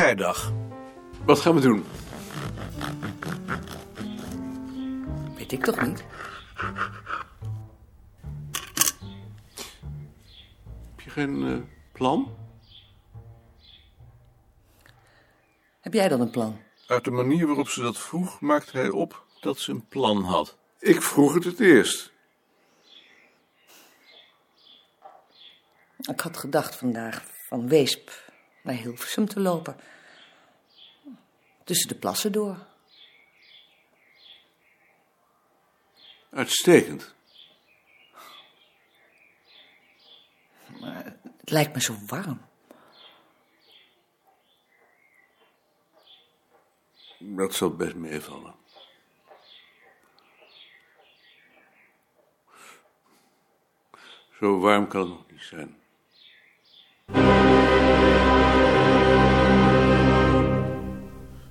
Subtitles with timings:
[0.00, 0.52] Vrijdag.
[1.24, 1.84] Wat gaan we doen?
[5.36, 6.04] Weet ik toch niet?
[10.86, 11.56] Heb je geen eh,
[11.92, 12.36] plan?
[15.80, 16.60] Heb jij dan een plan?
[16.86, 20.58] Uit de manier waarop ze dat vroeg, maakte hij op dat ze een plan had.
[20.78, 22.12] Ik vroeg het het eerst.
[25.96, 28.29] Ik had gedacht vandaag van Weesp
[28.62, 29.76] naar Hilversum te lopen.
[31.64, 32.66] Tussen de plassen door.
[36.30, 37.14] Uitstekend.
[41.36, 42.48] Het lijkt me zo warm.
[47.18, 48.54] Dat zal best meevallen.
[54.38, 55.79] Zo warm kan het nog niet zijn.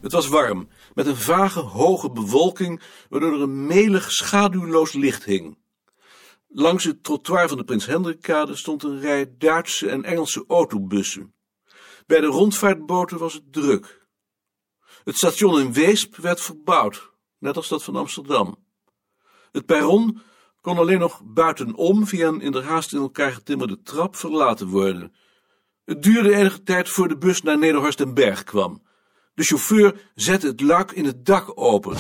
[0.10, 5.58] Het was warm, met een vage, hoge bewolking, waardoor er een melig, schaduwloos licht hing.
[6.48, 11.34] Langs het trottoir van de Prins Hendrikkade stond een rij Duitse en Engelse autobussen.
[12.06, 14.08] Bij de rondvaartboten was het druk.
[15.04, 18.58] Het station in Weesp werd verbouwd, net als dat van Amsterdam.
[19.52, 20.22] Het perron
[20.62, 25.14] kon alleen nog buitenom via een in de in elkaar getimmerde trap verlaten worden.
[25.86, 28.88] Het duurde enige tijd voor de bus naar Nederhorst den Berg kwam.
[29.40, 31.98] De chauffeur zette het luik in het dak open.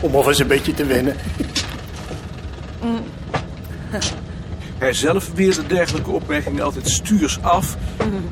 [0.00, 1.16] Om alvast een beetje te wennen.
[4.78, 7.76] Hij zelf weerde dergelijke opmerkingen altijd stuurs af,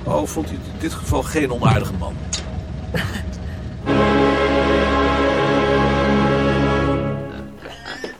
[0.04, 2.16] al vond hij in dit geval geen onaardige man.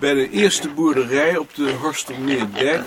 [0.04, 2.84] Bij de eerste boerderij op de Horstelmeerdijk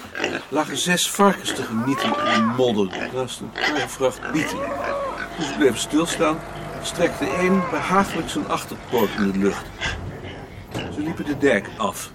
[0.50, 4.58] lagen zes varkens te genieten in de modder naast een vracht bieten.
[5.36, 6.40] Toen ze bleven stilstaan,
[6.82, 9.66] strekte een behagelijk zijn achterpoot in de lucht.
[10.74, 12.12] Ze liepen de dijk af.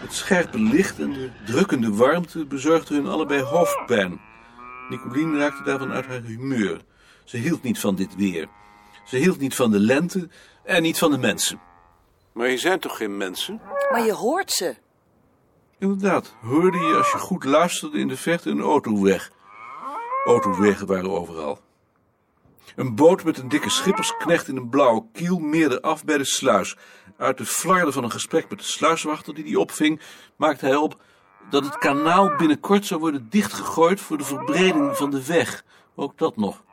[0.00, 4.20] Het scherpe licht en de drukkende warmte bezorgden hun allebei hoofdpijn.
[4.88, 6.80] Nicolien raakte daarvan uit haar humeur.
[7.24, 8.48] Ze hield niet van dit weer.
[9.06, 10.28] Ze hield niet van de lente
[10.64, 11.60] en niet van de mensen.
[12.32, 13.60] Maar je zijn toch geen mensen?
[13.90, 14.76] Maar je hoort ze.
[15.78, 19.30] Inderdaad, hoorde je als je goed luisterde in de verte een autoweg.
[20.24, 21.60] Autowegen waren overal.
[22.76, 26.76] Een boot met een dikke schippersknecht in een blauwe kiel meerde af bij de sluis.
[27.16, 30.00] Uit de flarden van een gesprek met de sluiswachter die die opving,
[30.36, 31.00] maakte hij op
[31.50, 35.64] dat het kanaal binnenkort zou worden dichtgegooid voor de verbreding van de weg.
[35.94, 36.64] Ook dat nog.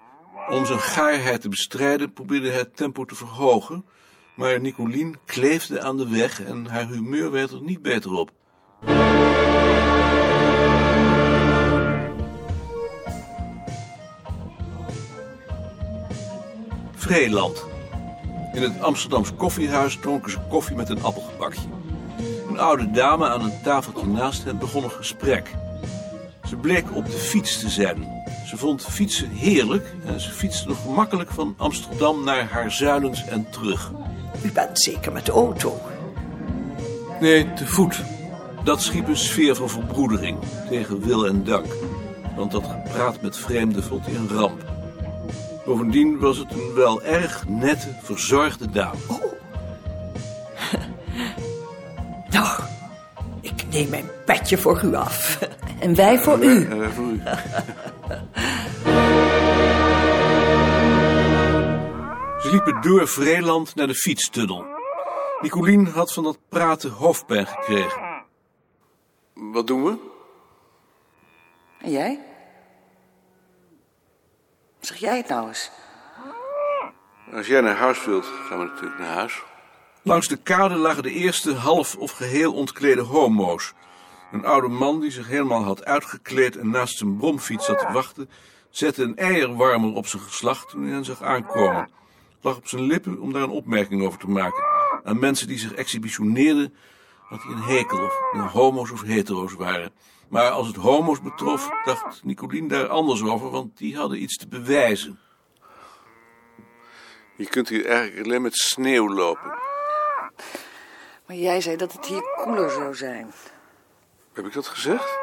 [0.50, 3.86] Om zijn gaarheid te bestrijden probeerde hij het tempo te verhogen,
[4.40, 8.32] maar Nicolien kleefde aan de weg en haar humeur werd er niet beter op.
[16.96, 17.66] Vreeland.
[18.54, 21.68] In het Amsterdams koffiehuis dronken ze koffie met een appelgebakje.
[22.50, 25.56] Een oude dame aan een tafeltje naast hen begon een gesprek.
[26.44, 28.08] Ze bleek op de fiets te zijn.
[28.48, 33.50] Ze vond fietsen heerlijk en ze fietste nog gemakkelijk van Amsterdam naar haar zuilens en
[33.50, 33.92] terug.
[34.44, 35.82] U bent zeker met de auto.
[37.20, 38.04] Nee, te voet.
[38.64, 40.38] Dat schiep een sfeer van verbroedering
[40.70, 41.66] tegen wil en dank.
[42.36, 44.64] Want dat gepraat met vreemden vond hij een ramp.
[45.66, 49.00] Bovendien was het een wel erg nette, verzorgde dame.
[52.30, 52.60] Nou,
[53.42, 55.40] ik neem mijn petje voor u af.
[55.80, 56.68] En wij voor u.
[56.70, 57.22] Eh, voor u.
[62.50, 64.66] Ze liepen door Vreeland naar de fietstunnel.
[65.42, 68.24] Nicolien had van dat praten hoofdpijn gekregen.
[69.34, 69.98] Wat doen we?
[71.80, 72.20] En jij?
[74.80, 75.72] Zeg jij het nou eens?
[77.34, 79.44] Als jij naar huis wilt, gaan we natuurlijk naar huis.
[80.02, 83.74] Langs de kade lagen de eerste half of geheel ontklede homo's.
[84.32, 88.30] Een oude man die zich helemaal had uitgekleed en naast zijn bromfiets zat te wachten,
[88.70, 91.98] zette een eierwarmer op zijn geslacht toen hij hen zag aankomen.
[92.42, 94.64] Lag op zijn lippen om daar een opmerking over te maken.
[95.04, 96.76] Aan mensen die zich exhibitioneerden
[97.30, 99.92] had hij een hekel, of nou homo's of hetero's waren.
[100.28, 104.48] Maar als het homo's betrof, dacht Nicolien daar anders over, want die hadden iets te
[104.48, 105.20] bewijzen.
[107.36, 109.58] Je kunt hier eigenlijk alleen met sneeuw lopen.
[111.26, 113.32] Maar jij zei dat het hier koeler zou zijn.
[114.34, 115.18] Heb ik dat gezegd?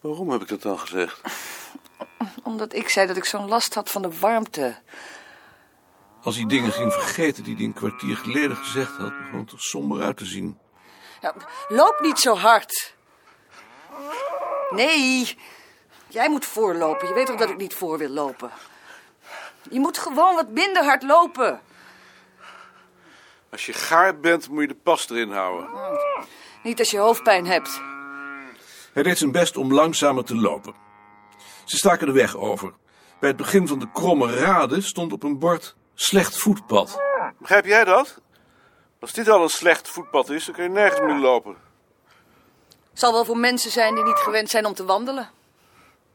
[0.00, 1.20] Waarom heb ik dat dan gezegd?
[2.42, 4.76] Omdat ik zei dat ik zo'n last had van de warmte.
[6.22, 9.60] Als hij dingen ging vergeten die hij een kwartier geleden gezegd had, begon het er
[9.60, 10.58] somber uit te zien.
[11.20, 11.34] Ja,
[11.68, 12.94] loop niet zo hard.
[14.70, 15.36] Nee,
[16.10, 17.08] Jij moet voorlopen.
[17.08, 18.50] Je weet toch dat ik niet voor wil lopen?
[19.70, 21.60] Je moet gewoon wat minder hard lopen.
[23.50, 25.68] Als je gaar bent, moet je de pas erin houden.
[26.62, 27.80] Niet als je hoofdpijn hebt.
[28.92, 30.74] Hij deed zijn best om langzamer te lopen.
[31.64, 32.72] Ze staken de weg over.
[33.18, 36.98] Bij het begin van de kromme rade stond op een bord slecht voetpad.
[37.38, 38.20] Begrijp jij dat?
[39.00, 41.56] Als dit al een slecht voetpad is, dan kun je nergens meer lopen.
[42.92, 45.30] Zal wel voor mensen zijn die niet gewend zijn om te wandelen.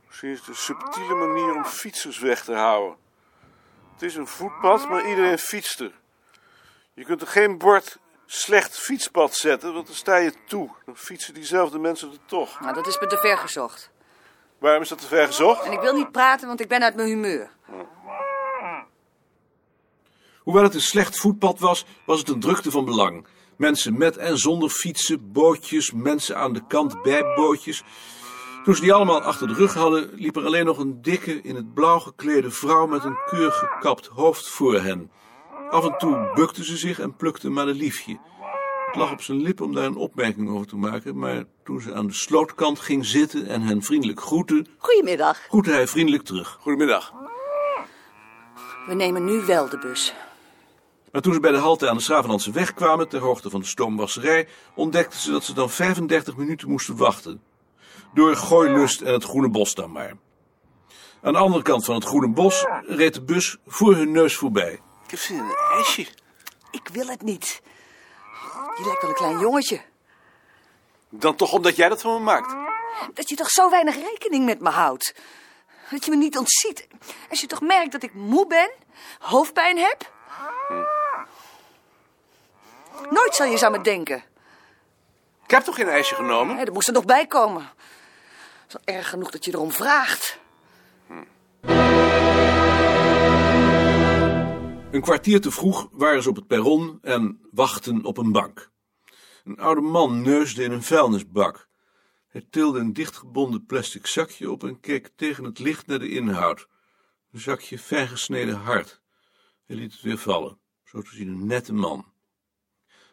[0.08, 2.98] Misschien is het een subtiele manier om fietsers weg te houden.
[3.94, 5.92] Het is een voetpad, maar iedereen fietst er.
[6.94, 10.70] Je kunt er geen bord slecht fietspad zetten, want dan sta je toe.
[10.86, 12.60] Dan fietsen diezelfde mensen er toch.
[12.60, 13.92] Nou, dat is me te ver gezocht.
[14.60, 15.66] Waarom is dat te ver gezocht?
[15.66, 17.50] En ik wil niet praten, want ik ben uit mijn humeur.
[20.40, 23.28] Hoewel het een slecht voetpad was, was het een drukte van belang.
[23.58, 27.84] Mensen met en zonder fietsen, bootjes, mensen aan de kant bij bootjes.
[28.64, 31.56] Toen ze die allemaal achter de rug hadden, liep er alleen nog een dikke, in
[31.56, 35.12] het blauw geklede vrouw met een keurig gekapt hoofd voor hen.
[35.70, 38.20] Af en toe bukte ze zich en plukte een madeliefje.
[38.96, 42.08] Lag op zijn lippen om daar een opmerking over te maken, maar toen ze aan
[42.08, 45.40] de slootkant ging zitten en hen vriendelijk groette, Goedemiddag.
[45.48, 46.58] groette hij vriendelijk terug.
[46.62, 47.14] Goedemiddag.
[48.88, 50.14] We nemen nu wel de bus.
[51.12, 53.66] Maar toen ze bij de halte aan de Schravenlandse weg kwamen, ter hoogte van de
[53.66, 57.42] stoomwasserij, ontdekten ze dat ze dan 35 minuten moesten wachten.
[58.14, 60.18] Door Gooilust en het Groene Bos dan maar.
[61.22, 64.74] Aan de andere kant van het Groene Bos reed de bus voor hun neus voorbij.
[65.04, 66.08] Ik heb zin in een ijsje.
[66.72, 67.62] Ik wil het niet.
[68.78, 69.82] Je lijkt wel een klein jongetje.
[71.10, 72.56] Dan toch omdat jij dat van me maakt.
[73.14, 75.14] Dat je toch zo weinig rekening met me houdt.
[75.90, 76.88] Dat je me niet ontziet.
[77.30, 78.72] Als je toch merkt dat ik moe ben,
[79.20, 80.12] hoofdpijn heb.
[83.10, 84.24] Nooit zal je eens aan me denken.
[85.44, 86.58] Ik heb toch geen ijsje genomen?
[86.58, 87.62] Hè, dat moest er nog bij komen.
[87.62, 87.72] Het
[88.68, 90.40] is wel erg genoeg dat je erom vraagt.
[94.96, 98.72] Een kwartier te vroeg waren ze op het perron en wachten op een bank.
[99.44, 101.70] Een oude man neusde in een vuilnisbak.
[102.28, 106.68] Hij tilde een dichtgebonden plastic zakje op en keek tegen het licht naar de inhoud.
[107.32, 109.02] Een zakje fijn gesneden hart.
[109.66, 110.60] Hij liet het weer vallen.
[110.84, 112.06] Zo te zien een nette man.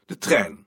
[0.07, 0.67] De trein.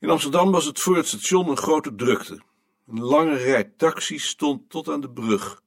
[0.00, 2.42] In Amsterdam was het voor het station een grote drukte.
[2.86, 5.62] Een lange rij taxis stond tot aan de brug.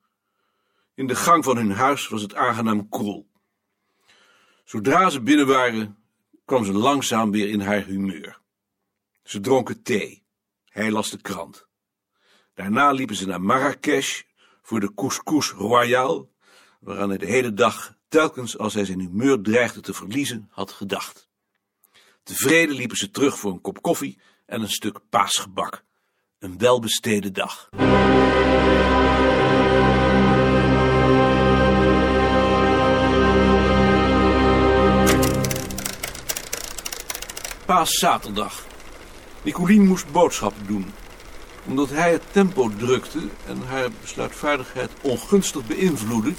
[0.93, 3.31] In de gang van hun huis was het aangenaam koel.
[4.63, 5.97] Zodra ze binnen waren,
[6.45, 8.41] kwam ze langzaam weer in haar humeur.
[9.23, 10.23] Ze dronken thee.
[10.65, 11.67] Hij las de krant.
[12.53, 14.21] Daarna liepen ze naar Marrakesh
[14.61, 16.27] voor de couscous royale,
[16.79, 21.29] waaraan hij de hele dag, telkens als hij zijn humeur dreigde te verliezen, had gedacht.
[22.23, 25.83] Tevreden liepen ze terug voor een kop koffie en een stuk paasgebak.
[26.39, 27.69] Een welbesteden dag.
[37.65, 38.65] Paaszaterdag.
[39.41, 40.93] Nicolien moest boodschappen doen.
[41.65, 46.33] Omdat hij het tempo drukte en haar besluitvaardigheid ongunstig beïnvloedde,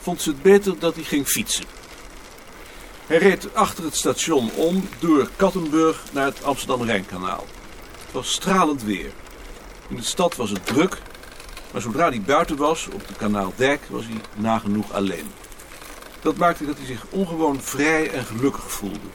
[0.00, 1.64] vond ze het beter dat hij ging fietsen.
[3.06, 7.46] Hij reed achter het station om door Kattenburg naar het Amsterdam-Rijnkanaal.
[8.04, 9.10] Het was stralend weer.
[9.88, 10.98] In de stad was het druk,
[11.72, 15.30] maar zodra hij buiten was, op de Kanaaldijk, was hij nagenoeg alleen.
[16.20, 19.08] Dat maakte dat hij zich ongewoon vrij en gelukkig voelde.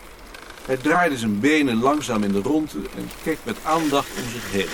[0.72, 4.70] Hij draaide zijn benen langzaam in de ronde en keek met aandacht om zich heen.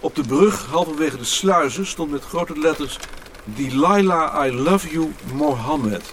[0.00, 2.98] Op de brug, halverwege de sluizen, stond met grote letters...
[3.44, 6.12] Delilah, I love you, Mohammed.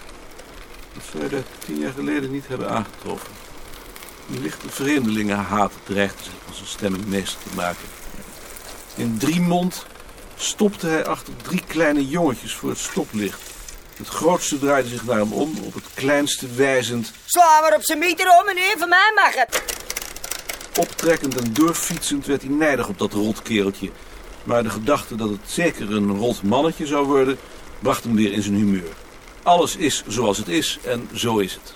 [0.94, 3.32] Dat zou je daar tien jaar geleden niet hebben aangetroffen.
[4.30, 7.88] Een lichte vreemdelingenhaat dreigde zich van zijn stemming meester te maken.
[8.94, 9.86] In Driemond
[10.36, 13.40] stopte hij achter drie kleine jongetjes voor het stoplicht.
[13.96, 17.12] Het grootste draaide zich naar hem om, op het kleinste wijzend...
[17.24, 18.74] Sla maar op zijn meter om, meneer.
[18.78, 19.62] Van mij mag het.
[20.78, 23.90] Optrekkend en doorfietsend werd hij nijdig op dat rotkereltje.
[24.44, 27.38] Maar de gedachte dat het zeker een rot mannetje zou worden,
[27.78, 28.92] bracht hem weer in zijn humeur.
[29.42, 31.74] Alles is zoals het is en zo is het.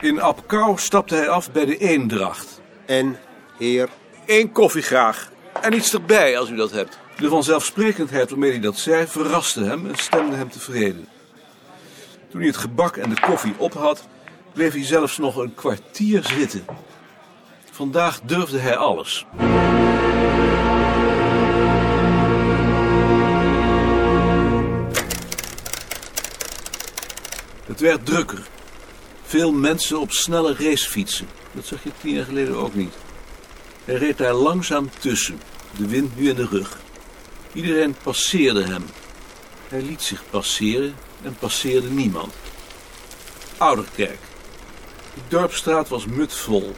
[0.00, 2.60] In Apkouw stapte hij af bij de Eendracht.
[2.86, 3.18] En,
[3.58, 3.88] heer,
[4.26, 5.32] Eén koffie graag.
[5.60, 6.98] En iets erbij als u dat hebt.
[7.16, 11.08] De vanzelfsprekendheid waarmee hij dat zei verraste hem en stemde hem tevreden.
[12.30, 14.06] Toen hij het gebak en de koffie op had,
[14.52, 16.64] bleef hij zelfs nog een kwartier zitten.
[17.70, 19.26] Vandaag durfde hij alles.
[27.66, 28.46] Het werd drukker.
[29.24, 31.26] Veel mensen op snelle racefietsen.
[31.52, 32.94] Dat zag je tien jaar geleden ook niet.
[33.84, 35.40] Hij reed daar langzaam tussen,
[35.76, 36.78] de wind nu in de rug.
[37.52, 38.84] Iedereen passeerde hem.
[39.68, 42.34] Hij liet zich passeren en passeerde niemand.
[43.56, 44.18] Ouderkerk.
[45.14, 46.74] De dorpstraat was mutvol.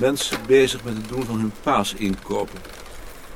[0.00, 2.60] Mensen bezig met het doen van hun paasinkopen.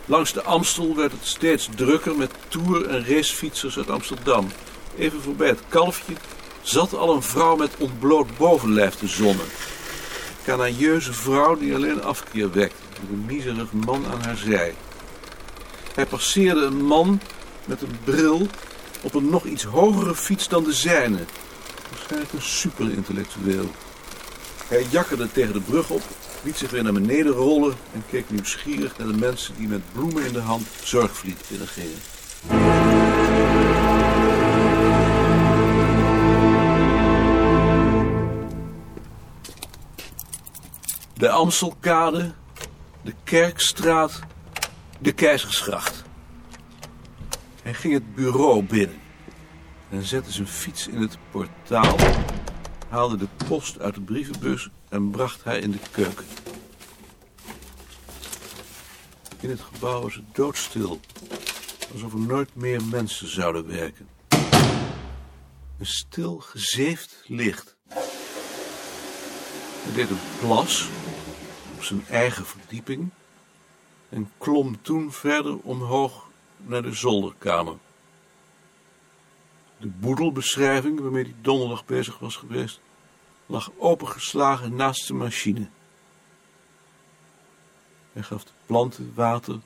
[0.05, 4.51] Langs de Amstel werd het steeds drukker met toer- en racefietsers uit Amsterdam.
[4.99, 6.15] Even voorbij het kalfje
[6.63, 9.47] zat al een vrouw met ontbloot bovenlijf te zonnen.
[10.45, 14.75] Een vrouw die alleen afkeer wekte, met een miserig man aan haar zij.
[15.95, 17.21] Hij passeerde een man
[17.65, 18.47] met een bril
[19.01, 21.19] op een nog iets hogere fiets dan de zijne.
[21.91, 23.71] Waarschijnlijk een superintellectueel.
[24.69, 26.03] Hij jakkerde tegen de brug op,
[26.43, 30.25] liet zich weer naar beneden rollen en keek nieuwsgierig naar de mensen die met bloemen
[30.25, 31.99] in de hand Zorgvliet binnengingen.
[41.15, 42.33] De Amstelkade,
[43.03, 44.21] de Kerkstraat,
[44.99, 46.03] de Keizersgracht.
[47.63, 49.01] Hij ging het bureau binnen
[49.91, 51.97] en zette zijn fiets in het portaal,
[52.89, 56.27] haalde de post uit de brievenbus en bracht haar in de keuken.
[59.41, 61.01] In het gebouw was het doodstil,
[61.93, 64.09] alsof er nooit meer mensen zouden werken.
[65.79, 67.77] Een stil, gezeefd licht.
[69.83, 70.89] Hij deed een plas
[71.79, 73.11] op zijn eigen verdieping
[74.09, 77.77] en klom toen verder omhoog naar de zolderkamer.
[79.77, 82.81] De boedelbeschrijving waarmee hij donderdag bezig was geweest,
[83.47, 85.69] lag opengeslagen naast de machine.
[88.13, 89.59] Hij gaf de planten water,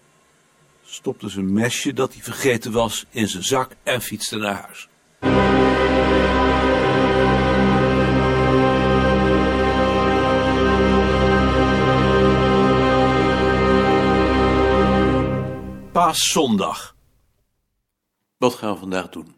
[0.85, 4.89] stopte zijn mesje dat hij vergeten was in zijn zak en fietste naar huis.
[16.13, 16.97] Paaszondag.
[18.37, 19.37] Wat gaan we vandaag doen?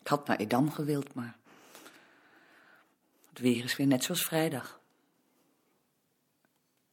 [0.00, 1.38] Ik had naar Edam gewild, maar...
[3.28, 4.80] Het weer is weer net zoals vrijdag.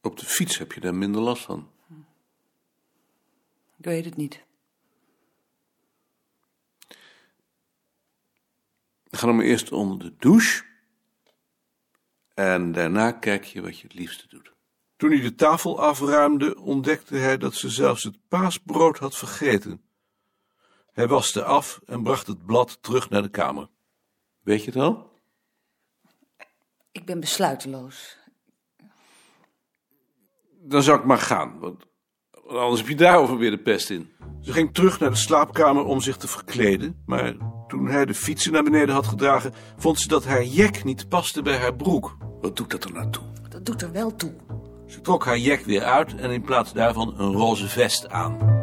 [0.00, 1.70] Op de fiets heb je daar minder last van.
[3.76, 4.44] Ik weet het niet.
[9.10, 10.64] Ga dan maar eerst onder de douche.
[12.34, 14.56] En daarna kijk je wat je het liefste doet.
[14.98, 19.82] Toen hij de tafel afruimde, ontdekte hij dat ze zelfs het paasbrood had vergeten.
[20.92, 23.68] Hij waste af en bracht het blad terug naar de kamer.
[24.42, 25.10] Weet je het al?
[26.92, 28.16] Ik ben besluiteloos.
[30.60, 31.84] Dan zou ik maar gaan, want
[32.48, 34.12] anders heb je daarover weer de pest in.
[34.40, 37.36] Ze ging terug naar de slaapkamer om zich te verkleden, maar
[37.68, 41.42] toen hij de fietsen naar beneden had gedragen, vond ze dat haar jek niet paste
[41.42, 42.16] bij haar broek.
[42.40, 43.24] Wat doet dat er naartoe?
[43.48, 44.47] Dat doet er wel toe.
[44.88, 48.57] Ze trok haar jek weer uit en in plaats daarvan een roze vest aan.